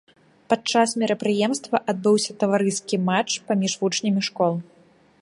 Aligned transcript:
Падчас 0.53 0.93
мерапрыемства 1.01 1.77
адбыўся 1.95 2.31
таварыскі 2.45 2.95
матч 3.13 3.31
паміж 3.51 3.71
вучнямі 3.83 4.21
школ. 4.31 4.53